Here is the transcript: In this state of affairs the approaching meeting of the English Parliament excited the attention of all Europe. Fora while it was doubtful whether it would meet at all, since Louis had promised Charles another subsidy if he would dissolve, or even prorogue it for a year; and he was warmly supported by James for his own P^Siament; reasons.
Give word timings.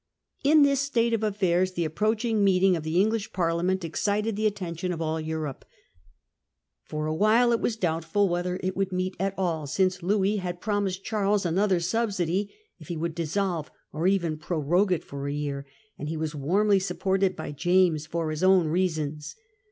In 0.43 0.63
this 0.63 0.79
state 0.79 1.13
of 1.13 1.21
affairs 1.21 1.73
the 1.73 1.85
approaching 1.85 2.43
meeting 2.43 2.75
of 2.75 2.81
the 2.81 2.99
English 2.99 3.31
Parliament 3.31 3.85
excited 3.85 4.35
the 4.35 4.47
attention 4.47 4.91
of 4.91 4.99
all 4.99 5.21
Europe. 5.21 5.63
Fora 6.81 7.13
while 7.13 7.51
it 7.51 7.59
was 7.59 7.75
doubtful 7.75 8.27
whether 8.27 8.59
it 8.63 8.75
would 8.75 8.91
meet 8.91 9.15
at 9.19 9.35
all, 9.37 9.67
since 9.67 10.01
Louis 10.01 10.37
had 10.37 10.59
promised 10.59 11.03
Charles 11.03 11.45
another 11.45 11.79
subsidy 11.79 12.51
if 12.79 12.87
he 12.87 12.97
would 12.97 13.13
dissolve, 13.13 13.69
or 13.93 14.07
even 14.07 14.39
prorogue 14.39 14.91
it 14.91 15.03
for 15.03 15.27
a 15.27 15.33
year; 15.33 15.67
and 15.99 16.09
he 16.09 16.17
was 16.17 16.33
warmly 16.33 16.79
supported 16.79 17.35
by 17.35 17.51
James 17.51 18.07
for 18.07 18.31
his 18.31 18.41
own 18.43 18.69
P^Siament; 18.69 18.71
reasons. 18.71 19.35